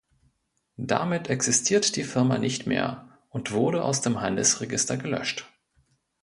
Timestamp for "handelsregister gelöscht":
4.19-5.45